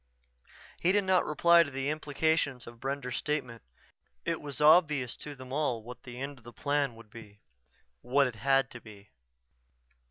[0.79, 3.61] He did not reply to the implications of Brender's statement.
[4.25, 7.39] It was obvious to them all what the end of the Plan would be.
[8.01, 9.11] What it had to be.